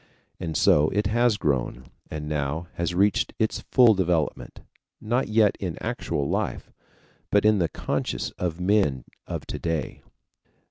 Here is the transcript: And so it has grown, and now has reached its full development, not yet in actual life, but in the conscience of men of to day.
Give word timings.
And 0.39 0.57
so 0.57 0.89
it 0.89 1.05
has 1.05 1.37
grown, 1.37 1.85
and 2.09 2.27
now 2.27 2.65
has 2.73 2.95
reached 2.95 3.35
its 3.37 3.59
full 3.59 3.93
development, 3.93 4.61
not 4.99 5.27
yet 5.27 5.55
in 5.59 5.77
actual 5.79 6.27
life, 6.27 6.71
but 7.29 7.45
in 7.45 7.59
the 7.59 7.69
conscience 7.69 8.31
of 8.31 8.59
men 8.59 9.03
of 9.27 9.45
to 9.45 9.59
day. 9.59 10.01